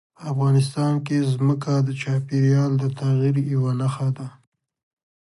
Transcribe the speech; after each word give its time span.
په 0.17 0.23
افغانستان 0.31 0.93
کې 1.05 1.17
ځمکه 1.33 1.73
د 1.87 1.89
چاپېریال 2.01 2.71
د 2.77 2.83
تغیر 2.99 3.35
یوه 3.53 3.71
نښه 3.79 4.07
ده. 4.17 4.27